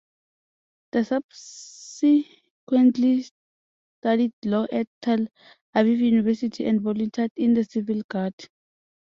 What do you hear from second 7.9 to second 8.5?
Guard.